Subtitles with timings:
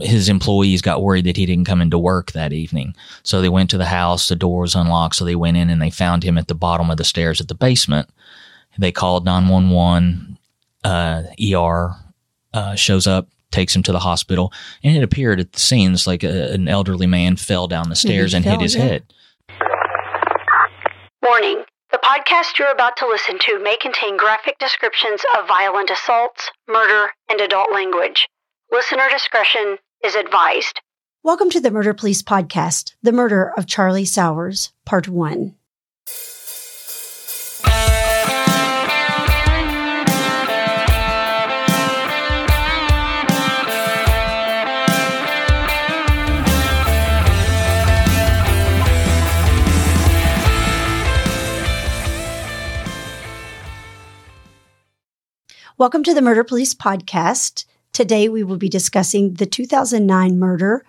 [0.00, 2.94] his employees got worried that he didn't come into work that evening.
[3.22, 5.16] So they went to the house, the door was unlocked.
[5.16, 7.48] So they went in and they found him at the bottom of the stairs at
[7.48, 8.08] the basement.
[8.78, 10.38] They called 911.
[10.84, 11.96] Uh, ER
[12.54, 14.52] uh, shows up, takes him to the hospital,
[14.84, 18.32] and it appeared at the scenes like a, an elderly man fell down the stairs
[18.32, 18.82] and hit his yeah.
[18.82, 19.14] head.
[21.20, 26.48] Warning The podcast you're about to listen to may contain graphic descriptions of violent assaults,
[26.68, 28.28] murder, and adult language.
[28.70, 30.80] Listener discretion is advised.
[31.24, 35.54] Welcome to the Murder Police Podcast, The Murder of Charlie Sowers, Part 1.
[55.76, 57.64] Welcome to the Murder Police Podcast.
[57.98, 60.84] Today we will be discussing the 2009 murder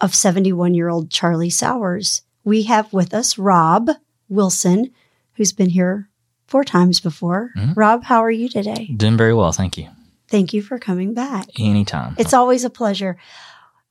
[0.00, 2.22] of 71 year old Charlie Sowers.
[2.44, 3.90] We have with us Rob
[4.30, 4.90] Wilson,
[5.34, 6.08] who's been here
[6.46, 7.50] four times before.
[7.58, 7.76] Mhm.
[7.76, 8.90] Rob, how are you today?
[8.96, 9.88] Doing very well, thank you.
[10.28, 11.48] Thank you for coming back.
[11.58, 12.14] Anytime.
[12.16, 13.18] It's always a pleasure.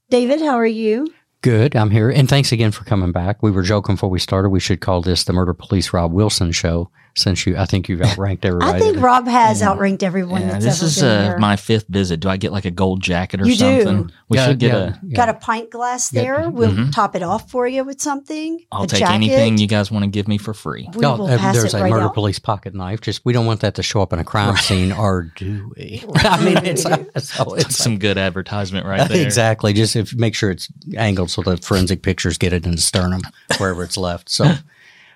[0.09, 1.13] David, how are you?
[1.41, 1.75] Good.
[1.75, 2.09] I'm here.
[2.09, 3.43] And thanks again for coming back.
[3.43, 4.49] We were joking before we started.
[4.49, 8.01] We should call this the Murder Police Rob Wilson Show since you, I think you've
[8.03, 8.71] outranked everybody.
[8.77, 9.69] I think that- Rob has Yeah.
[9.69, 11.37] outranked everyone yeah, that's this ever is been uh, here.
[11.39, 12.19] my fifth visit.
[12.19, 13.83] Do I get like a gold jacket or You do.
[13.83, 14.11] something?
[14.29, 14.93] We Yeah, should get yeah, a.
[15.03, 15.15] yeah.
[15.15, 16.21] Got a pint glass Yeah.
[16.21, 16.49] there.
[16.49, 16.93] We'll Mhm.
[16.93, 18.59] top it off for you with something.
[18.71, 19.13] I'll a take jacket.
[19.15, 20.87] anything you guys want to give me for free.
[20.93, 22.13] We No, will uh, pass there's it a right murder out.
[22.13, 23.01] police pocket knife.
[23.01, 26.03] Just we don't want that to show up in a crime scene, or do we?
[26.15, 29.25] I mean, it's, so it's Some good advertisement right there.
[29.25, 29.73] exactly.
[29.73, 33.21] Just if make sure it's angled so the forensic pictures get it in the sternum
[33.57, 34.29] wherever it's left.
[34.29, 34.45] So,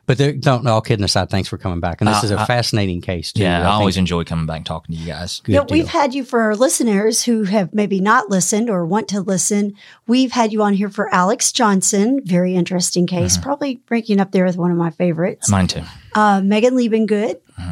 [0.06, 2.02] but there, no, no, all kidding aside, thanks for coming back.
[2.02, 3.44] And this Uh, is a I- fascinating case too.
[3.44, 5.42] Yeah, I, think always enjoy coming back and talking to you guys.
[5.44, 5.78] good Yeah, deal.
[5.78, 9.74] we've had you for our listeners who have maybe not listened or want to listen.
[10.08, 13.44] We've had you on here for Alex Johnson, very interesting case, Mm-hmm.
[13.44, 15.50] probably ranking up there with one of my favorites.
[15.50, 15.84] Mine too.
[16.16, 17.72] Uh, Megan Liebengood, Mm-hmm.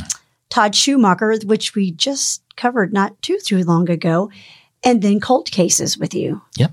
[0.50, 4.30] Todd Schumacher, which we just covered not too too long ago,
[4.84, 6.42] and then cold cases with you.
[6.58, 6.72] Yep.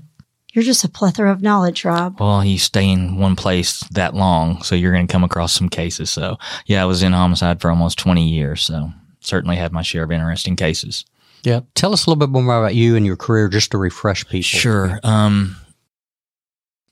[0.53, 2.19] You're just a plethora of knowledge, Rob.
[2.19, 5.69] Well, you stay in one place that long, so you're going to come across some
[5.69, 6.09] cases.
[6.09, 8.63] So, yeah, I was in homicide for almost 20 years.
[8.63, 11.05] So, certainly had my share of interesting cases.
[11.43, 11.61] yeah.
[11.75, 14.41] Tell us a little bit more about you and your career, just to refresh people.
[14.59, 14.99] Sure.
[15.03, 15.55] Um,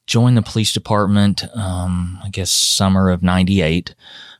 [0.05, 3.95] joined the police department, um, I guess, summer of 98.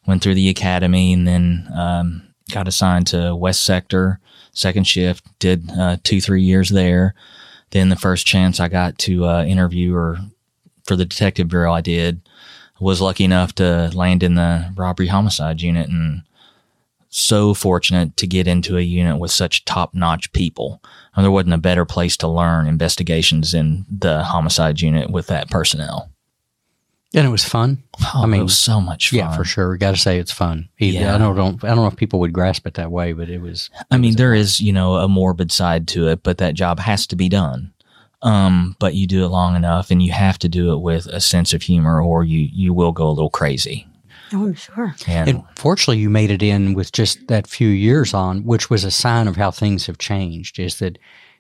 [0.06, 4.20] Went through the academy and then um, got assigned to West Sector,
[4.54, 5.26] second shift.
[5.40, 7.14] Did uh, two, three years there.
[7.72, 10.20] Then the first chance I got to uh, interview or
[10.86, 12.22] for the detective bureau, I did.
[12.80, 16.22] Was lucky enough to land in the robbery homicide unit and
[17.10, 20.82] so fortunate to get into a unit with such top notch people.
[21.16, 26.12] There wasn't a better place to learn investigations in the homicide unit with that personnel.
[27.14, 27.84] And it was fun.
[28.02, 29.20] Oh, I mean, it was so much fun.
[29.20, 29.78] Yeah, for sure.
[29.78, 30.68] Got to say it's fun.
[30.80, 31.16] Either- Yeah.
[31.16, 33.40] I don't, don't I don't know if people would grasp it that way, but it
[33.42, 33.70] was.
[33.90, 37.08] I mean, there is, you know, a morbid side to it, but that job has
[37.08, 37.72] to be done.
[38.24, 41.22] Um, but you do it long enough and you have to do it with a
[41.22, 43.88] sense of humor or you, you will go a little crazy.
[44.34, 44.94] Oh, I'm sure.
[45.08, 48.84] And, And fortunately, you made it in with just that few years on, which was
[48.84, 50.60] a sign of how things have changed.
[50.60, 50.98] Is that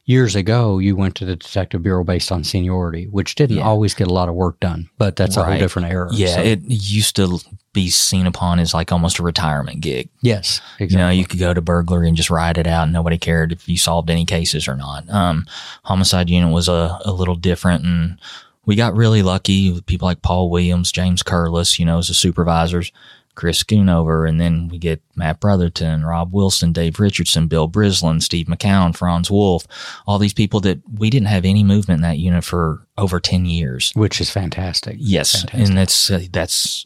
[0.07, 3.63] years ago you went to the detective bureau based on seniority, which didn't Yeah.
[3.68, 4.90] always get a lot of work done.
[4.97, 6.09] But that's a whole different era.
[6.12, 7.40] yeah, So- it used to
[7.73, 10.09] be seen upon as like almost a retirement gig.
[10.22, 10.94] yes, exactly.
[10.94, 13.51] You know, you could go to burglary and just ride it out, and nobody cared
[13.51, 15.07] if you solved any cases or not.
[15.09, 15.46] Um,
[15.84, 18.17] homicide unit was a, a little different, and
[18.66, 22.13] we got really lucky with people like Paul Williams, James Curlis, you know, as the
[22.16, 22.91] supervisors,
[23.37, 28.47] Chris Schoonover, and then we get Matt Brotherton, Rob Wilson, Dave Richardson, Bill Brislin, Steve
[28.47, 29.65] McCown, Franz Wolf,
[30.05, 33.45] all these people that we didn't have any movement in that unit for over 10
[33.45, 33.93] years.
[33.95, 34.97] which is fantastic.
[34.99, 35.67] Yes, Fantastic.
[35.69, 36.85] and that's uh, that's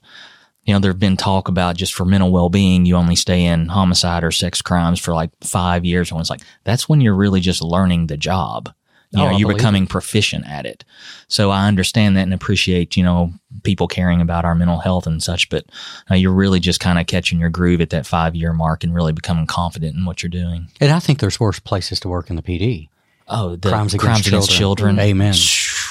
[0.65, 3.45] you know there have been talk about just for mental well being, you only stay
[3.45, 6.11] in homicide or sex crimes for like five years.
[6.11, 8.71] And it's like that's when you're really just learning the job.
[9.11, 10.85] You Oh, know, I you're becoming proficient at it.
[11.27, 15.21] So I understand that and appreciate you know people caring about our mental health and
[15.21, 15.49] such.
[15.49, 15.65] But
[16.09, 18.95] uh, you're really just kind of catching your groove at that five year mark and
[18.95, 20.69] really becoming confident in what you're doing.
[20.79, 22.87] And I think there's worse places to work in the PD.
[23.27, 24.99] Oh, the crimes against, children.
[24.99, 25.33] Amen.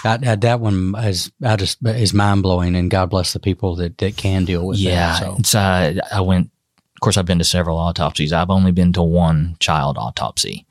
[0.03, 3.77] That, that, that one is I just is mind blowing, and God bless the people
[3.77, 5.47] that, that can deal with Yeah, that.
[5.47, 5.59] So.
[5.59, 6.51] uh, I went.
[6.97, 8.31] Of course, I've been to several autopsies.
[8.33, 10.67] I've only been to one child autopsy.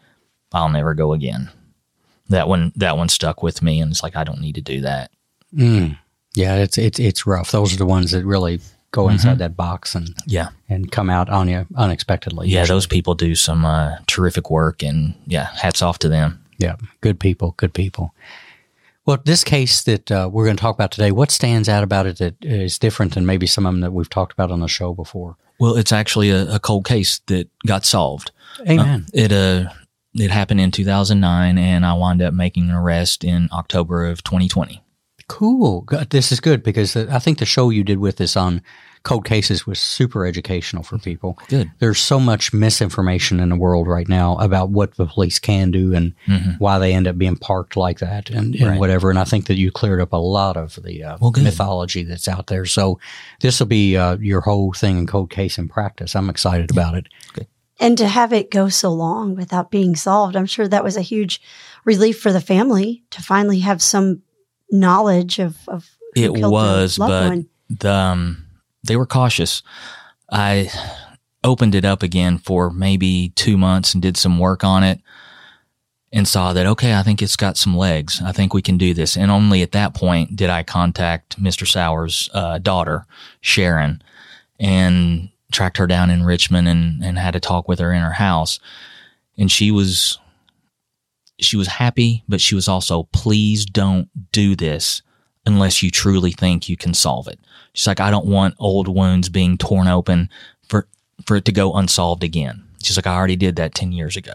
[0.51, 1.49] I'll never go again.
[2.29, 4.81] That one, that one stuck with me, and it's like I don't need to do
[4.81, 5.11] that.
[5.55, 5.97] Mm.
[6.35, 7.51] Yeah, it's it's it's rough.
[7.51, 8.59] Those are the ones that really
[8.91, 9.13] go Mm-hmm.
[9.13, 12.47] inside that box and Yeah, and come out on you unexpectedly.
[12.49, 12.61] yeah.
[12.61, 12.75] usually.
[12.75, 16.43] Those people do some uh, terrific work, and yeah, hats off to them.
[16.59, 18.13] Yeah, good people, good people.
[19.05, 22.05] Well, this case that uh, we're going to talk about today, what stands out about
[22.05, 24.67] it that is different than maybe some of them that we've talked about on the
[24.67, 25.35] show before?
[25.59, 28.31] Well, it's actually a, a cold case that got solved.
[28.67, 29.05] Amen.
[29.07, 29.69] Uh, it uh
[30.15, 34.83] it happened in 2009, and I wound up making an arrest in October of 2020.
[35.27, 35.81] Cool.
[35.81, 36.09] Good.
[36.09, 38.63] This is good because I think the show you did with this on
[39.03, 41.37] cold cases was super educational for people.
[41.49, 41.69] Good.
[41.77, 45.93] There's so much misinformation in the world right now about what the police can do
[45.93, 46.59] and Mhm.
[46.59, 48.79] why they end up being parked like that and, and Right.
[48.79, 49.09] whatever.
[49.11, 52.27] And I think that you cleared up a lot of the uh, Well, mythology that's
[52.27, 52.65] out there.
[52.65, 52.99] So
[53.39, 56.15] this will be uh, your whole thing in cold case in practice.
[56.15, 57.05] I'm excited about it.
[57.79, 61.01] And to have it go so long without being solved, I'm sure that was a
[61.01, 61.41] huge
[61.85, 64.21] relief for the family to finally have some
[64.69, 68.45] knowledge of, of It was, but the um,
[68.83, 69.63] they were cautious.
[70.31, 70.69] I
[71.43, 74.99] opened it up again for maybe two months and did some work on it
[76.11, 78.21] and saw that okay, I think it's got some legs.
[78.23, 79.15] I think we can do this.
[79.15, 81.67] And only at that point did I contact Mr.
[81.67, 83.05] Sowers' uh, daughter,
[83.41, 84.01] Sharon,
[84.59, 88.13] and tracked her down in Richmond and and had a talk with her in her
[88.13, 88.59] house.
[89.37, 90.19] And she was
[91.39, 95.01] she was happy, but she was also please don't do this
[95.45, 97.39] unless you truly think you can solve it.
[97.73, 100.29] She's like, I don't want old wounds being torn open
[100.67, 100.87] for
[101.25, 102.63] for it to go unsolved again.
[102.83, 104.33] She's like, I already did that ten years ago.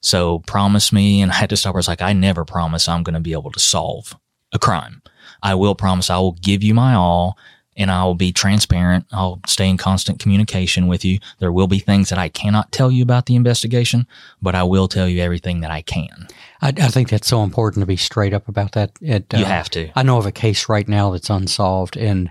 [0.00, 1.78] So promise me, and I had to stop her.
[1.78, 4.16] I was like, I never promise I'm going to be able to solve
[4.52, 5.02] a crime.
[5.42, 7.36] I will promise I will give you my all,
[7.78, 9.06] and I will be transparent.
[9.12, 11.20] I'll stay in constant communication with you.
[11.38, 14.06] There will be things that I cannot tell you about the investigation,
[14.42, 16.26] but I will tell you everything that I can.
[16.60, 18.90] I, I think that's so important to be straight up about that.
[19.00, 19.90] It, You uh, have to.
[19.94, 22.30] I know of a case right now that's unsolved, and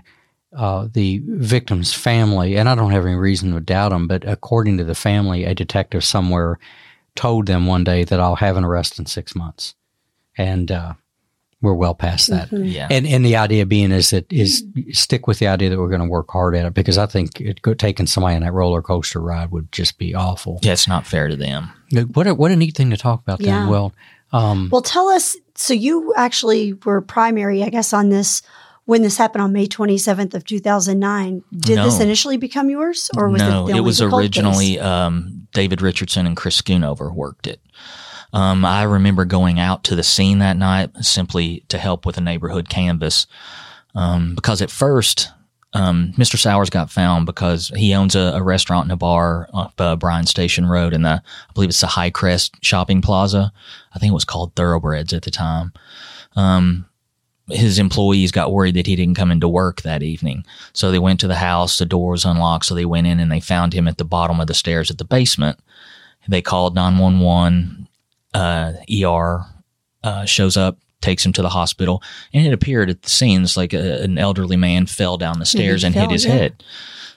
[0.54, 4.76] uh, the victim's family, and I don't have any reason to doubt them, but according
[4.78, 6.58] to the family, a detective somewhere
[7.16, 9.74] told them one day that I'll have an arrest in six months,
[10.36, 10.94] and uh,
[11.60, 12.50] we're well past that.
[12.50, 12.72] Mhm.
[12.72, 12.86] Yeah.
[12.90, 16.00] And and the idea being is that is stick with the idea that we're going
[16.00, 19.20] to work hard at it because I think it, taking somebody on that roller coaster
[19.20, 20.60] ride would just be awful.
[20.62, 21.70] yeah, it's not fair to them.
[22.12, 23.40] What a, what a neat thing to talk about.
[23.40, 23.60] Yeah.
[23.60, 23.92] Then, well,
[24.32, 25.36] um, Well, tell us.
[25.54, 28.42] So you actually were primary, I guess, on this
[28.84, 31.42] when this happened on May 27th of 2009.
[31.58, 33.72] Did this initially become yours, or was no, it?
[33.72, 37.60] The it was originally um, David Richardson and Chris Schoonover worked it.
[38.32, 42.22] Um, I remember going out to the scene that night simply to help with a
[42.22, 43.26] neighborhood canvas
[43.94, 45.30] um, because at first
[45.74, 46.36] um, Mr.
[46.36, 50.26] Sowers got found because he owns a, a restaurant and a bar off uh, Bryan
[50.26, 53.52] Station Road in the I believe it's the High Crest Shopping Plaza.
[53.92, 55.72] I think it was called Thoroughbreds at the time.
[56.36, 56.86] Um,
[57.50, 60.44] his employees got worried that he didn't come into work that evening.
[60.72, 63.32] So they went to the house, the door was unlocked, so they went in and
[63.32, 65.58] they found him at the bottom of the stairs at the basement.
[66.28, 67.87] They called 911.
[68.34, 68.72] Uh,
[69.02, 69.44] ER
[70.04, 72.02] uh, shows up, takes him to the hospital,
[72.32, 75.84] and it appeared at the scenes like a, an elderly man fell down the stairs
[75.84, 76.32] and fell, hit his yeah.
[76.32, 76.64] head.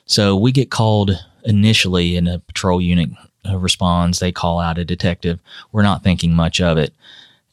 [0.06, 1.12] So we get called
[1.44, 3.10] initially, and a patrol unit
[3.48, 4.20] uh, responds.
[4.20, 5.40] They call out a detective.
[5.72, 6.94] We're not thinking much of it.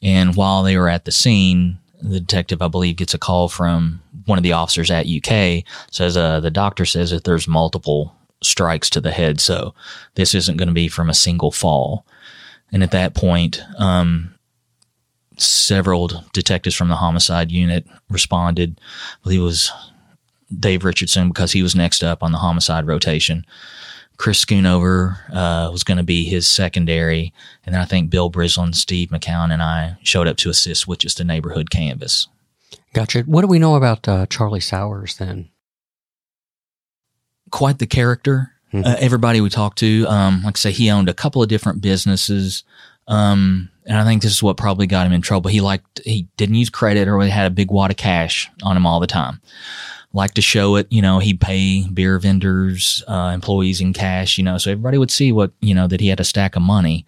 [0.01, 4.01] And while they were at the scene, the detective, I believe, gets a call from
[4.25, 5.63] one of the officers at UK.
[5.91, 9.73] Says uh, the doctor says that there's multiple strikes to the head, so
[10.15, 12.05] this isn't going to be from a single fall.
[12.71, 14.35] And at that point, um,
[15.37, 18.79] several detectives from the homicide unit responded.
[18.81, 19.71] I believe it was
[20.57, 23.45] Dave Richardson because he was next up on the homicide rotation.
[24.17, 27.33] Chris Schoonover uh, was going to be his secondary,
[27.65, 30.99] and then I think Bill Brislin, Steve McCown, and I showed up to assist with
[30.99, 32.27] just a neighborhood canvas.
[32.93, 33.21] gotcha.
[33.21, 35.49] What do we know about uh, Charlie Sowers then?
[37.49, 38.51] Quite the character.
[38.73, 38.85] Mhm.
[38.85, 41.81] Uh, everybody we talked to, um, like I say, he owned a couple of different
[41.81, 42.63] businesses,
[43.07, 45.49] um, and I think this is what probably got him in trouble.
[45.49, 48.77] He liked he didn't use credit, or he had a big wad of cash on
[48.77, 49.41] him all the time.
[50.13, 51.19] Liked to show it, you know.
[51.19, 55.51] He'd pay beer vendors, uh, employees in cash, you know, so everybody would see what
[55.61, 57.05] you know that he had a stack of money.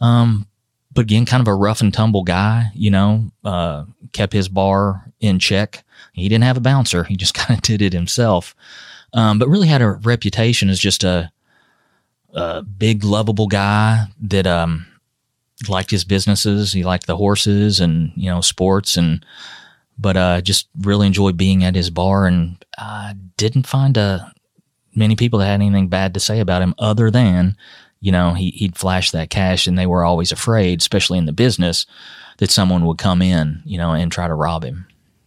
[0.00, 0.46] Um,
[0.94, 5.10] but again, kind of a rough and tumble guy, you know, uh, kept his bar
[5.20, 5.84] in check.
[6.12, 7.04] He didn't have a bouncer.
[7.04, 8.54] He just kind of did it himself.
[9.14, 11.30] Um, but really had a reputation as just a,
[12.32, 14.86] a big, lovable guy that, um,
[15.68, 16.72] liked his businesses.
[16.72, 19.24] He liked the horses and, you know, sports and,
[19.98, 24.20] but, uh, just really enjoyed being at his bar and I didn't find, uh,
[24.94, 27.56] many people that had anything bad to say about him other than,
[28.00, 31.32] you know, he, he'd flash that cash and they were always afraid, especially in the
[31.32, 31.86] business,
[32.38, 34.86] that someone would come in, you know, and try to rob him.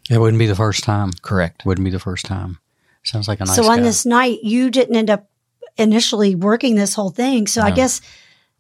[0.10, 1.12] It wouldn't be the first time.
[1.22, 1.66] Correct.
[1.66, 2.60] Wouldn't be the first time.
[3.06, 3.84] Sounds like a nice so on guy.
[3.84, 5.30] this night, you didn't end up
[5.78, 7.48] initially working this whole thing.
[7.48, 8.02] So I guess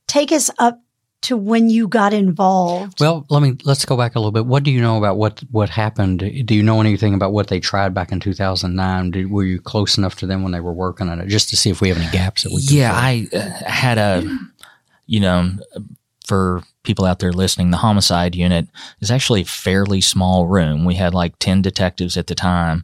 [0.07, 0.81] take us up
[1.21, 2.99] to when you got involved.
[2.99, 4.45] Well, let me let's go back a little bit.
[4.45, 6.19] What do you know about what what happened?
[6.19, 9.11] Do you know anything about what they tried back in 2009?
[9.11, 11.57] Did, were you close enough to them when they were working on it, just to
[11.57, 12.63] see if we have any gaps that we?
[12.65, 12.99] Can Yeah, fill?
[12.99, 14.37] I uh, had a,
[15.07, 15.51] you know,
[16.27, 18.67] for people out there listening, the homicide unit
[18.99, 20.85] is actually a fairly small room.
[20.85, 22.83] We had like 10 detectives at the time.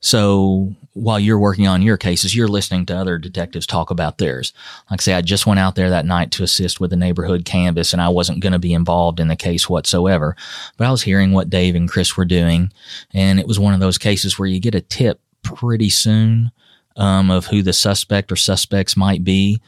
[0.00, 4.52] So while you're working on your cases, you're listening to other detectives talk about theirs.
[4.90, 7.44] Like I say, I just went out there that night to assist with the neighborhood
[7.44, 10.36] canvas and I wasn't going to be involved in the case whatsoever.
[10.76, 12.72] But I was hearing what Dave and Chris were doing.
[13.14, 16.50] And it was one of those cases where you get a tip pretty soon
[16.96, 19.60] um, of who the suspect or suspects might be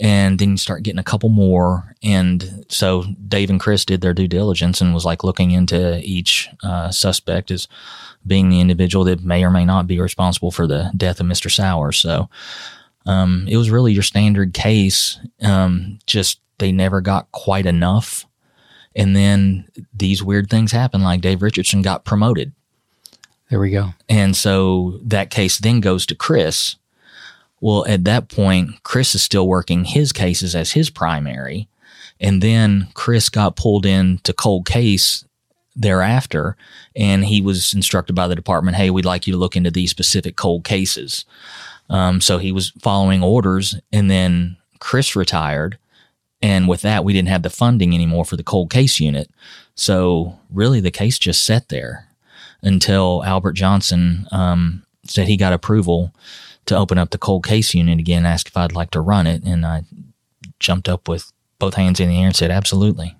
[0.00, 1.94] and then you start getting a couple more.
[2.02, 6.48] And so dave and chris did their due diligence and was like looking into each
[6.62, 7.68] uh, suspect as
[8.26, 11.50] being the individual that may or may not be responsible for the death of mr
[11.50, 11.92] sauer.
[11.92, 12.28] So
[13.06, 15.18] um, it was really your standard case.
[15.42, 18.26] Um, just they never got quite enough.
[18.94, 22.52] And then these weird things happen like dave richardson got promoted.
[23.50, 23.90] There we go.
[24.08, 26.76] and so that case then goes to Chris.
[27.62, 31.68] Well, at that point, Chris is still working his cases as his primary.
[32.18, 35.24] And then Chris got pulled into cold case
[35.76, 36.56] thereafter.
[36.96, 39.92] And he was instructed by the department, hey, we'd like you to look into these
[39.92, 41.24] specific cold cases.
[41.88, 43.76] Um, so he was following orders.
[43.92, 45.78] And then Chris retired.
[46.42, 49.30] And with that, we didn't have the funding anymore for the cold case unit.
[49.76, 52.08] So really, the case just sat there
[52.60, 56.12] until Albert Johnson um, said he got approval
[56.66, 59.42] to open up the cold case unit again, asked if I'd like to run it.
[59.44, 59.82] And I
[60.60, 63.16] jumped up with both hands in the air and said, absolutely.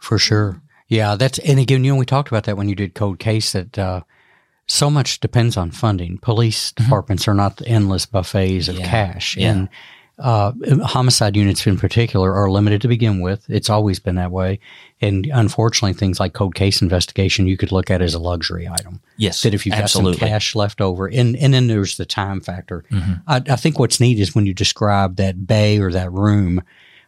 [0.00, 0.60] For sure.
[0.88, 3.52] Yeah, that's and again, you know, we talked about that when you did Cold Case
[3.52, 4.02] that uh,
[4.66, 6.18] so much depends on funding.
[6.18, 8.84] Police departments are not the endless buffets of Mm-hmm.
[8.84, 8.90] Yeah.
[8.90, 9.50] cash, Yeah.
[9.52, 9.68] and
[10.18, 10.52] uh,
[10.84, 13.44] homicide units in particular are limited to begin with.
[13.48, 14.60] It's always been that way,
[15.00, 19.00] and unfortunately, things like Cold Case investigation you could look at as a luxury item.
[19.16, 19.42] Yes.
[19.42, 22.84] that if you've got some cash left over, and and then there's the time factor.
[22.90, 23.22] Mhm.
[23.26, 26.62] I, I think what's neat is when you describe that bay or that room.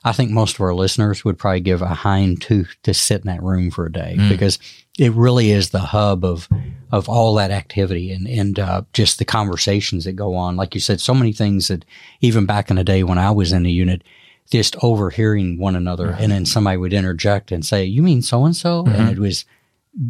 [0.06, 3.26] I think most of our listeners would probably give a hind tooth to sit in
[3.26, 4.28] that room for a day Mm.
[4.28, 4.58] because
[4.98, 6.48] it really is the hub of
[6.92, 10.56] of all that activity and and uh, just the conversations that go on.
[10.56, 11.84] Like you said, so many things that
[12.20, 14.02] even back in the day when I was in the unit,
[14.50, 18.54] just overhearing one another, and then somebody would interject and say, "You mean so and
[18.56, 18.94] so?" Mm-hmm.
[19.00, 19.44] And it was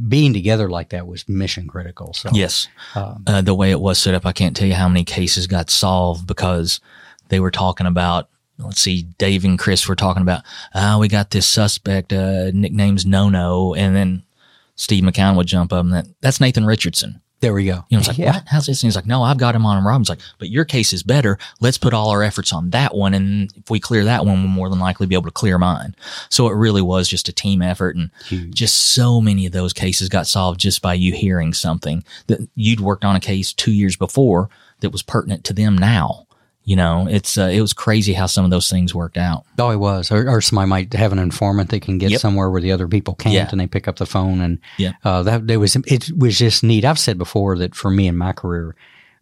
[0.09, 2.13] being together like that was mission critical.
[2.13, 2.69] So Yes.
[2.95, 5.47] um, Uh, the way it was set up, I can't tell you how many cases
[5.47, 6.81] got solved because
[7.29, 8.29] they were talking about.
[8.59, 10.43] Let's see, Dave and Chris were talking about.
[10.75, 12.13] Ah, we got this suspect.
[12.13, 14.23] Uh, nickname's No No, and then
[14.77, 17.21] Steve McCown would jump up and that that's Nathan Richardson.
[17.41, 17.85] there we go.
[17.89, 18.45] You know, it's like, what?
[18.47, 18.83] How's this?
[18.83, 19.77] And he's like, no, I've got him on.
[19.77, 21.39] And Robin's like, but your case is better.
[21.61, 23.13] Let's put all our efforts on that one.
[23.13, 25.95] And if we clear that one, we'll more than likely be able to clear mine.
[26.31, 27.95] So it really was just a team effort.
[27.95, 28.55] And Huge.
[28.55, 32.81] just so many of those cases got solved just by you hearing something that you'd
[32.81, 34.49] worked on a case two years before
[34.81, 36.26] that was pertinent to them now.
[36.67, 39.45] You know, it's, uh, it was crazy how some of those things worked out.
[39.59, 40.11] Oh, it was.
[40.11, 42.21] Or, or somebody might have an informant that can get Yep.
[42.21, 43.49] somewhere where the other people can't, Yeah.
[43.53, 44.41] and they pick up the phone.
[44.41, 44.93] And Yeah.
[45.05, 46.85] uh, that there was it was just neat.
[46.85, 48.75] I've said before that for me in my career,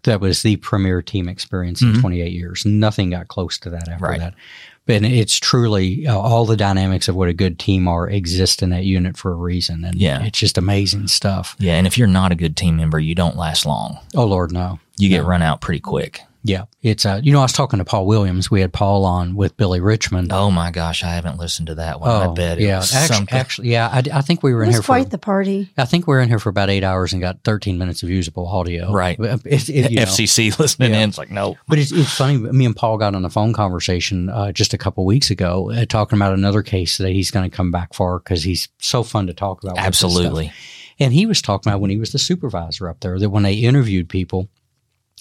[0.04, 2.00] that was the premier team experience in Mhm.
[2.00, 2.64] 28 years.
[2.64, 4.20] Nothing got close to that after Right.
[4.20, 4.34] that.
[4.86, 8.70] But it's truly uh, all the dynamics of what a good team are exist in
[8.70, 10.22] that unit for a reason, and Yeah.
[10.22, 11.56] it's just amazing stuff.
[11.58, 11.74] Yeah.
[11.74, 13.98] And if you're not a good team member, you don't last long.
[14.14, 14.78] Oh Lord, no.
[14.98, 15.28] You get No.
[15.28, 16.20] run out pretty quick.
[16.46, 18.50] Yeah, it's uh, you know, I was talking to Paul Williams.
[18.50, 20.30] We had Paul on with Billy Richmond.
[20.30, 22.10] Oh my gosh, I haven't listened to that one.
[22.10, 23.88] I bet it Oh, yeah, was actually, actually, yeah.
[23.90, 25.70] I, I think we were It in was here for quite the party.
[25.78, 28.10] I think we were in here for about eight hours and got 13 minutes of
[28.10, 28.92] usable audio.
[28.92, 29.18] Right.
[29.18, 30.02] It, it, you know.
[30.02, 31.00] FCC listening Yeah.
[31.04, 31.08] in.
[31.08, 31.56] It's like, no.
[31.66, 32.36] But it's, it's funny.
[32.36, 35.86] Me and Paul got on a phone conversation uh, just a couple weeks ago uh,
[35.86, 39.26] talking about another case that he's going to come back for because he's so fun
[39.28, 39.76] to talk about.
[39.76, 40.10] with this stuff.
[40.10, 40.52] Absolutely.
[41.00, 43.54] And he was talking about when he was the supervisor up there that when they
[43.54, 44.50] interviewed people,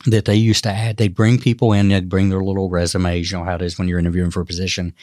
[0.08, 3.38] that they used to add, they'd bring people in, they'd bring their little resumes, you
[3.38, 4.94] know how it is when you're interviewing for a position,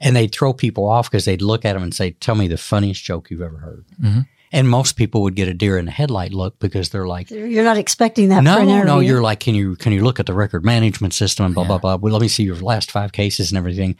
[0.00, 2.56] and they'd throw people off because they'd look at them and say, Tell me the
[2.56, 3.84] funniest joke you've ever heard.
[4.02, 4.26] Mhm.
[4.52, 7.62] And most people would get a deer in the headlight look because they're like, You're
[7.64, 8.84] not expecting that no, for an interview.
[8.86, 11.64] no, you're like, can you can you look at the record management system and blah
[11.64, 11.80] blah Yeah.
[11.80, 11.96] blah.
[11.96, 13.94] Well, let me see your last five cases and everything.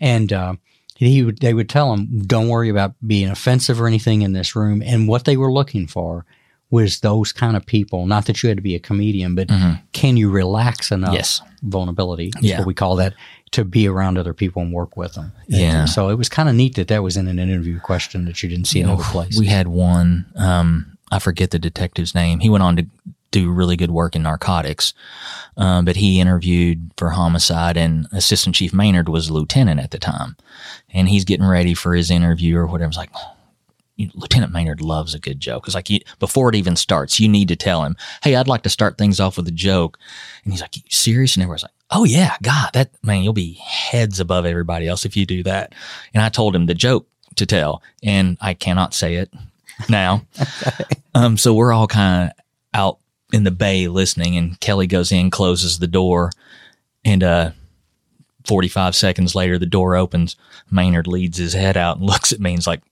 [0.00, 0.54] And uh,
[0.96, 4.56] he would they would tell him, don't worry about being offensive or anything in this
[4.56, 4.82] room.
[4.82, 6.24] And what they were looking for
[6.70, 8.06] was those kind of people.
[8.06, 9.80] Not that you had to be a comedian, but Mhm.
[9.92, 11.14] can you relax enough?
[11.14, 11.42] Yes.
[11.62, 12.30] vulnerability.
[12.32, 12.58] That's Yeah.
[12.60, 13.12] what we call that
[13.50, 15.32] to be around other people and work with them.
[15.48, 15.84] And Yeah.
[15.84, 18.48] so it was kind of neat that that was in an interview question that you
[18.48, 19.38] didn't see in other places.
[19.38, 22.40] We had one, um, I forget the detective's name.
[22.40, 22.86] He went on to
[23.30, 24.94] do really good work in narcotics.
[25.58, 30.36] Um, but he interviewed for homicide, and Assistant Chief Maynard was lieutenant at the time,
[30.94, 32.88] and he's getting ready for his interview or whatever.
[32.88, 33.10] It's like.
[34.14, 35.66] Lieutenant Maynard loves a good joke.
[35.66, 38.62] It's like you, before it even starts, you need to tell him, "Hey, I'd like
[38.62, 39.98] to start things off with a joke,"
[40.44, 43.54] and he's like, "You serious?" And everyone's like, "Oh yeah, God, that man, you'll be
[43.54, 45.74] heads above everybody else if you do that."
[46.14, 49.32] And I told him the joke to tell, and I cannot say it
[49.88, 50.26] now.
[51.14, 52.98] um, so we're all kind of out
[53.32, 56.30] in the bay listening, and Kelly goes in, closes the door,
[57.04, 57.50] and uh,
[58.44, 60.36] 45 seconds later, the door opens.
[60.70, 62.82] Maynard leads his head out and looks at me and's like,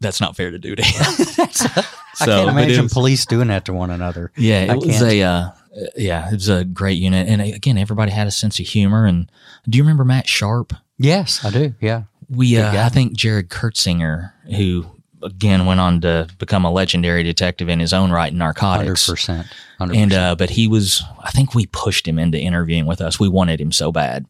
[0.00, 1.04] that's not fair to do to him.
[2.20, 4.32] I can't imagine was, police doing that to one another.
[4.36, 5.02] Yeah, it I was can't.
[5.04, 5.50] a uh,
[5.96, 9.06] yeah, it was a great unit, and again, everybody had a sense of humor.
[9.06, 9.30] And
[9.68, 10.74] do you remember Matt Sharp?
[10.98, 11.74] Yes, I do.
[11.80, 14.86] Yeah, we uh, I think Jared Kurtzinger, who
[15.22, 19.08] again went on to become a legendary detective in his own right in narcotics.
[19.08, 19.46] 100%.
[19.80, 19.96] 100%.
[19.96, 23.20] And uh, but he was I think we pushed him into interviewing with us.
[23.20, 24.26] We wanted him so bad.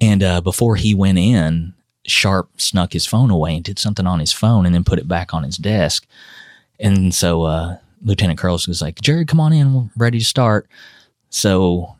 [0.00, 1.72] And uh, before he went in,
[2.06, 5.08] Sharp snuck his phone away and did something on his phone and then put it
[5.08, 6.06] back on his desk.
[6.78, 9.74] And so uh, Lieutenant Curlis was like, Jared, come on in.
[9.74, 10.68] We're ready to start.
[11.30, 11.96] So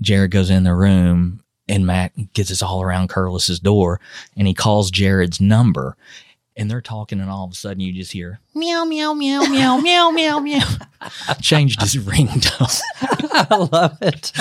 [0.00, 4.00] Jared goes in the room and Matt gets us all around Curlis's door
[4.36, 5.96] and he calls Jared's number
[6.58, 9.78] and they're talking, and all of a sudden you just hear meow, meow, meow, meow,
[9.78, 10.66] meow, meow, meow.
[11.40, 12.80] Changed his ringtone.
[13.00, 14.32] I love it.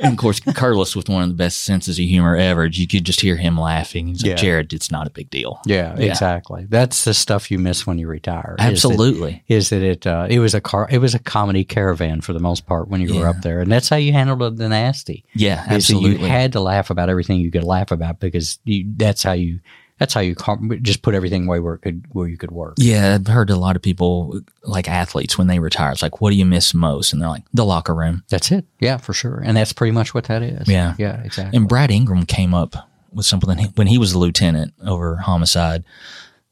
[0.00, 3.04] and of course, Curlis, with one of the best senses of humor ever, you could
[3.04, 4.08] just hear him laughing.
[4.08, 5.60] He's like, Jared, it's not a big deal.
[5.64, 6.66] Yeah, yeah, exactly.
[6.68, 8.56] That's the stuff you miss when you retire.
[8.58, 9.44] Absolutely.
[9.46, 10.06] Is that, is that it?
[10.06, 10.88] Uh, it was a car.
[10.90, 13.20] It was a comedy caravan for the most part when you yeah.
[13.20, 15.24] were up there, and that's how you handled the nasty.
[15.34, 16.20] Yeah, absolutely.
[16.20, 19.60] You had to laugh about everything you could laugh about because you, that's how you
[20.02, 20.34] that's how you
[20.82, 22.74] just put everything away where it could where you could work.
[22.76, 25.92] Yeah, I've heard a lot of people like athletes when they retire.
[25.92, 27.12] It's like, what do you miss most?
[27.12, 28.24] And they're like, the locker room.
[28.28, 28.64] That's it.
[28.80, 29.40] Yeah, for sure.
[29.44, 30.66] And that's pretty much what that is.
[30.66, 31.56] Yeah, yeah, exactly.
[31.56, 32.74] And Brad Ingram came up
[33.12, 35.84] with something when he was a lieutenant over homicide.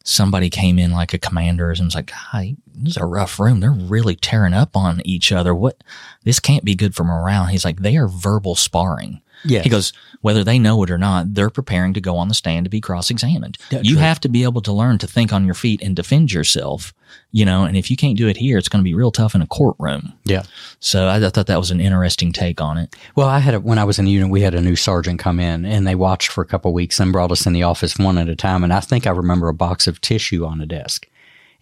[0.05, 3.61] Somebody came in like a commander and was like, "Hi, this is a rough room.
[3.61, 5.55] They're really tearing up on each other.
[5.55, 5.83] What?
[6.25, 9.63] This can't be good for morale." He's like, "They are verbal sparring." Yeah.
[9.63, 12.65] He goes, whether they know it or not, they're preparing to go on the stand
[12.65, 13.57] to be cross examined.
[13.71, 14.03] You right.
[14.03, 16.93] have to be able to learn to think on your feet and defend yourself,
[17.33, 19.35] you know, and if you can't do it here, it's going to be real tough
[19.35, 20.13] in a courtroom.
[20.25, 20.43] Yeah.
[20.79, 22.95] So I, I thought that was an interesting take on it.
[23.17, 25.19] Well, I had, a, when I was in the unit, we had a new sergeant
[25.19, 27.99] come in and they watched for a couple weeks and brought us in the office
[27.99, 28.63] one at a time.
[28.63, 31.09] And I think I remember a box of tissue on a desk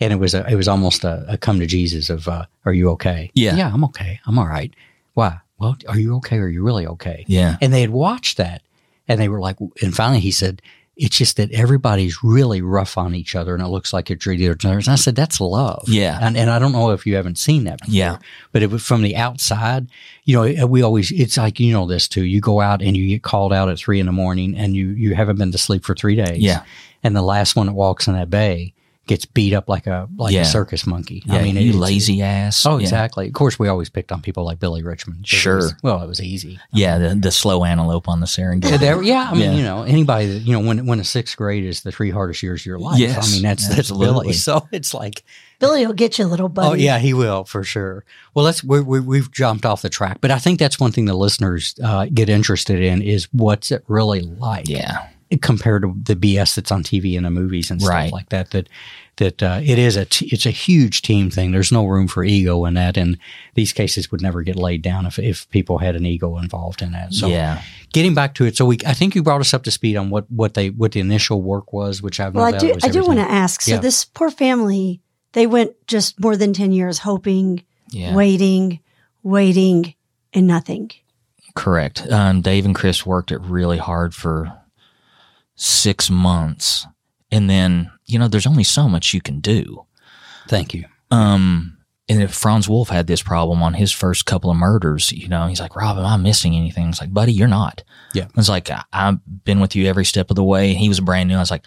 [0.00, 2.72] and it was a, it was almost a, a come to Jesus of, uh, are
[2.72, 3.30] you okay?
[3.34, 3.56] Yeah.
[3.56, 4.20] Yeah, I'm okay.
[4.26, 4.72] I'm all right.
[5.14, 5.40] Why?
[5.58, 6.38] well, are you okay?
[6.38, 7.24] Are you really okay?
[7.26, 7.56] Yeah.
[7.60, 8.62] And they had watched that
[9.08, 10.62] and they were like, and finally he said,
[10.96, 14.50] it's just that everybody's really rough on each other and it looks like you're treating
[14.50, 14.78] each other.
[14.78, 15.84] And I said, that's love.
[15.86, 16.18] Yeah.
[16.20, 18.18] And, and I don't know if you haven't seen that before, Yeah.
[18.50, 19.88] But it was from the outside,
[20.24, 22.24] you know, we always, it's like, you know, this too.
[22.24, 24.88] You go out and you get called out at three in the morning and you,
[24.88, 26.38] you haven't been to sleep for three days.
[26.38, 26.64] Yeah.
[27.04, 28.74] And the last one that walks in that bay
[29.08, 30.42] gets beat up like a like Yeah.
[30.42, 31.22] a circus monkey.
[31.26, 32.64] Yeah, I mean, you it's- lazy ass.
[32.64, 32.82] Oh, Yeah.
[32.82, 33.26] exactly.
[33.26, 35.20] Of course, we always picked on people like Billy Richmond.
[35.22, 35.56] It Sure.
[35.56, 36.60] was- well, it was easy.
[36.72, 38.70] Yeah, the, the slow antelope on the Serengeti.
[38.70, 39.56] Yeah, there- yeah, I mean, Yeah.
[39.56, 42.42] you know, anybody that you know, when when a sixth grade is the three hardest
[42.42, 42.98] years of your life.
[43.00, 44.24] Yes, I mean, that's that's absolutely.
[44.26, 44.32] Billy.
[44.48, 45.24] So it's like,
[45.58, 46.68] Billy will get you, a little buddy.
[46.68, 48.04] oh yeah, he will for sure.
[48.34, 51.06] Well, let's we, we, we've jumped off the track, but I think that's one thing
[51.06, 54.68] the listeners uh, get interested in is what's it really like.
[54.68, 55.08] Yeah.
[55.42, 58.12] Compared to the BS that's on TV and the movies and stuff Right.
[58.12, 58.50] like that.
[58.52, 58.68] That
[59.16, 61.50] that uh, it is a t- it's a huge team thing.
[61.50, 63.18] There's no room for ego in that, and
[63.54, 66.92] these cases would never get laid down if if people had an ego involved in
[66.92, 67.12] that.
[67.12, 67.62] So yeah.
[67.92, 70.10] getting back to it, so we I think you brought us up to speed on
[70.10, 72.74] what what they what the initial work was, which I've Well, I do.
[72.74, 73.60] was I do want to ask.
[73.62, 73.80] So Yeah.
[73.80, 75.00] this poor family,
[75.32, 78.14] they went just more than ten years hoping, Yeah.
[78.14, 78.78] waiting,
[79.24, 79.94] waiting,
[80.32, 80.90] and nothing.
[81.54, 82.06] Correct.
[82.10, 84.52] Um, Dave and Chris worked it really hard for
[85.58, 86.86] six months.
[87.30, 89.84] And then, you know, there's only so much you can do.
[90.48, 90.84] Thank you.
[91.10, 91.76] Um,
[92.08, 95.46] and if Franz Wolf had this problem on his first couple of murders, you know,
[95.46, 96.88] he's like, Rob, am I missing anything?
[96.88, 97.82] It's like, buddy, you're not.
[98.14, 98.28] Yeah.
[98.36, 100.72] It's like, I- I've been with you every step of the way.
[100.72, 101.36] He was brand new.
[101.36, 101.66] I was like,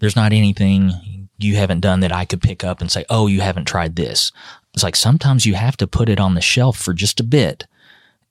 [0.00, 3.40] there's not anything you haven't done that I could pick up and say, oh, you
[3.40, 4.32] haven't tried this.
[4.74, 7.66] It's like sometimes you have to put it on the shelf for just a bit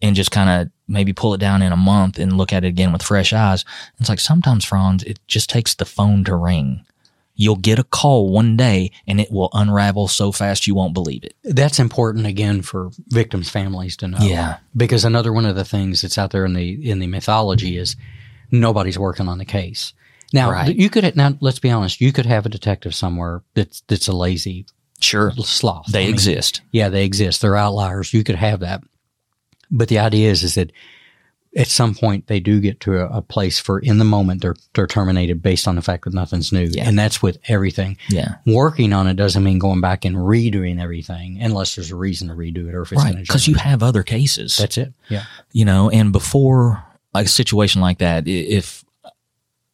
[0.02, 2.68] and just kind of maybe pull it down in a month and look at it
[2.70, 3.66] again with fresh eyes.
[4.00, 6.86] It's like sometimes, Franz, it just takes the phone to ring.
[7.36, 11.24] You'll get a call one day and it will unravel so fast you won't believe
[11.24, 11.36] it.
[11.44, 14.18] That's important again for victims' families to know.
[14.20, 14.58] Yeah.
[14.76, 17.96] because another one of the things that's out there in the in the mythology is
[18.52, 19.94] nobody's working on the case.
[20.34, 20.76] Now Right.
[20.76, 24.14] you could now let's be honest, you could have a detective somewhere that's that's a
[24.16, 24.66] lazy
[25.00, 25.32] Sure.
[25.38, 25.86] sloth.
[25.88, 26.60] They I mean, exist.
[26.74, 27.42] Yeah, they exist.
[27.42, 28.14] They're outliers.
[28.14, 28.84] You could have that.
[29.72, 30.72] But the idea is, is that
[31.58, 34.56] at some point they do get to a, a place for in the moment they're
[34.76, 36.88] they're terminated based on the fact that nothing's new, Yeah.
[36.88, 37.98] and that's with everything.
[38.10, 38.36] Yeah.
[38.46, 42.36] Working on it doesn't mean going back and redoing everything unless there's a reason to
[42.36, 43.16] redo it or if it's Right.
[43.18, 44.58] Because you have other cases.
[44.58, 44.94] That's it.
[45.10, 45.24] Yeah.
[45.52, 46.84] you know and before
[47.16, 48.86] like a situation like that if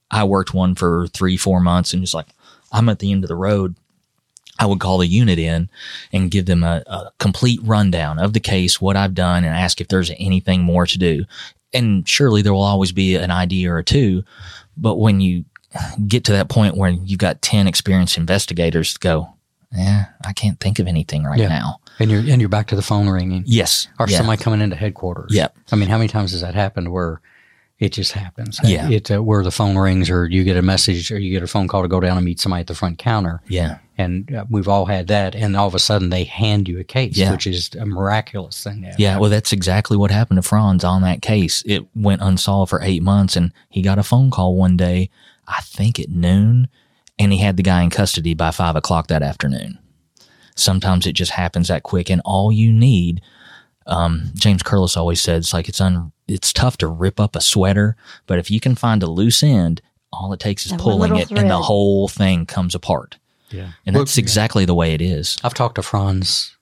[0.09, 2.27] i worked one for three four months and just like
[2.71, 3.75] i'm at the end of the road
[4.59, 5.69] i would call the unit in
[6.13, 9.81] and give them a, a complete rundown of the case what i've done and ask
[9.81, 11.25] if there's anything more to do
[11.73, 14.23] and surely there will always be an idea or two
[14.77, 15.45] but when you
[16.07, 19.27] get to that point where you've got 10 experienced investigators go
[19.71, 21.49] yeah i can't think of anything right Yeah.
[21.49, 24.17] now And you're and you're back to the phone ringing yes or yeah.
[24.17, 25.33] somebody coming into headquarters.
[25.33, 25.55] Yep.
[25.71, 27.19] I mean, how many times has that happened where
[27.79, 28.59] it just happens?
[28.63, 28.89] Yeah.
[28.89, 31.47] It uh, where the phone rings or you get a message or you get a
[31.47, 33.41] phone call to go down and meet somebody at the front counter.
[33.47, 35.35] yeah And uh, we've all had that.
[35.35, 37.31] And all of a sudden they hand you a case, Yeah.
[37.31, 38.89] which is a miraculous thing.
[38.97, 41.63] Yeah, well, that's exactly what happened to Franz on that case.
[41.65, 45.09] It went unsolved for eight months, and he got a phone call one day,
[45.47, 46.69] I think at noon,
[47.19, 49.79] and he had the guy in custody by five o'clock that afternoon.
[50.55, 53.21] Sometimes it just happens that quick, and all you need,
[53.87, 57.95] um, James Curlis always says, like it's un, it's tough to rip up a sweater,
[58.25, 61.11] but if you can find a loose end, all it takes is That one pulling
[61.13, 63.17] little it, and the whole thing comes apart.
[63.49, 63.71] Yeah.
[63.85, 65.37] And that's exactly the way it is.
[65.43, 66.55] I've talked to Franz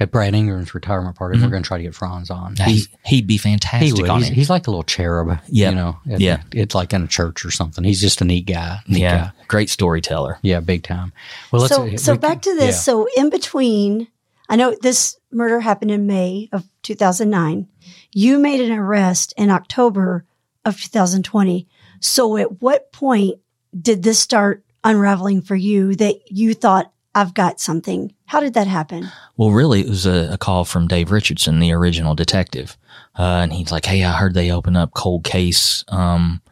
[0.00, 1.38] at Brad Ingram's retirement party.
[1.40, 2.56] We're going to try to get Franz on.
[2.56, 4.08] He, he'd be he fantastic would.
[4.10, 4.34] on He's, it.
[4.34, 5.28] he's like a little cherub.
[5.48, 5.70] Yep.
[5.70, 6.42] You know, It- Yeah.
[6.52, 7.84] It's like in a church or something.
[7.84, 8.78] He's just a neat guy.
[8.88, 9.32] Neat yeah, Guy.
[9.46, 10.38] great storyteller.
[10.42, 10.60] Yeah.
[10.60, 11.12] Big time.
[11.52, 12.74] Well, let's, so so we- back to this.
[12.76, 12.80] yeah.
[12.80, 14.08] So in between,
[14.52, 17.66] I know this murder happened in May of 2009.
[18.12, 20.26] You made an arrest in October
[20.66, 21.66] of 2020.
[22.00, 23.40] So at what point
[23.80, 28.12] did this start unraveling for you that you thought I've got something?
[28.26, 29.08] How did that happen?
[29.38, 32.76] Well, really, it was a, a call from Dave Richardson, the original detective.
[33.18, 35.82] Uh, and he's like, Hey, I heard they open up cold case.
[35.88, 36.42] Um,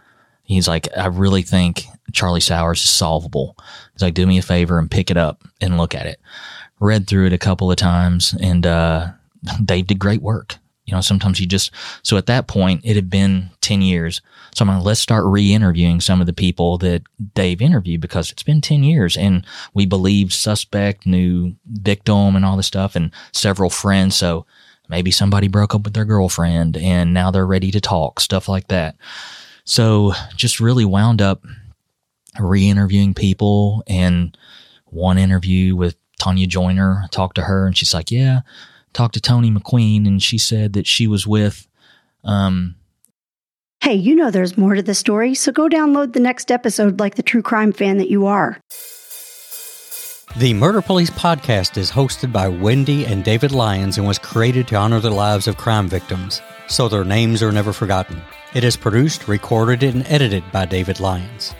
[0.45, 3.57] he's like, I really think Charlie Sowers is solvable.
[3.93, 6.19] He's like, do me a favor and pick it up and look at it.
[6.81, 9.09] Read through it a couple of times and, uh,
[9.65, 10.57] Dave did great work.
[10.87, 11.71] You know, sometimes you just,
[12.03, 14.21] so at that point, it had been 10 years.
[14.55, 17.03] So I'm like, let's start re interviewing some of the people that
[17.35, 22.57] Dave interviewed because it's been 10 years and we believed suspect, knew victim and all
[22.57, 24.17] this stuff and several friends.
[24.17, 24.47] So
[24.89, 28.67] maybe somebody broke up with their girlfriend and now they're ready to talk, stuff like
[28.69, 28.97] that.
[29.65, 31.45] So just really wound up
[32.41, 34.37] re interviewing people and
[34.87, 37.03] one interview with Tanya Joyner.
[37.05, 38.41] I talked to her and she's like, Yeah,
[38.93, 41.67] talked to Tony McQueen and she said that she was with
[42.23, 42.77] um
[43.83, 47.15] Hey, you know there's more to the story, so go download the next episode like
[47.15, 48.61] the true crime fan that you are.
[50.37, 54.77] The Murder Police podcast is hosted by Wendy and David Lyons and was created to
[54.77, 58.21] honor the lives of crime victims, so their names are never forgotten.
[58.55, 61.55] It is produced, recorded, and edited by David Lyons.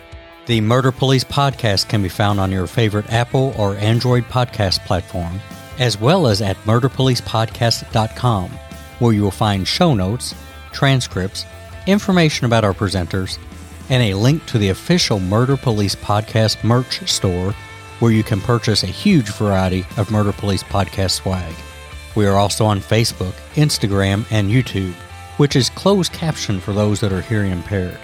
[0.47, 5.39] The Murder Police podcast can be found on your favorite Apple or Android podcast platform,
[5.77, 8.49] as well as at murderpolicepodcast.com,
[8.99, 10.33] where you will find show notes,
[10.71, 11.45] transcripts,
[11.85, 13.37] information about our presenters,
[13.89, 17.53] and a link to the official Murder Police Podcast merch store
[17.99, 21.53] where you can purchase a huge variety of Murder Police Podcast swag.
[22.15, 24.93] We are also on Facebook, Instagram, and YouTube,
[25.37, 27.99] which is closed caption for those that are hearing impaired.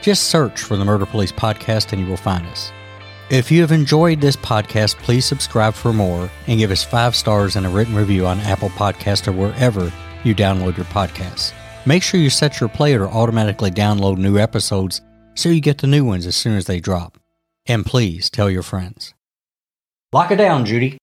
[0.00, 2.72] Just search for the Murder Police Podcast and you will find us.
[3.30, 7.54] If you have enjoyed this podcast, please subscribe for more and give us five stars
[7.54, 9.92] and a written review on Apple Podcast or wherever
[10.24, 11.52] you download your podcasts.
[11.86, 15.00] Make sure you set your player to automatically download new episodes
[15.34, 17.18] so you get the new ones as soon as they drop.
[17.66, 19.14] And please tell your friends.
[20.12, 20.98] Lock it down, Judy.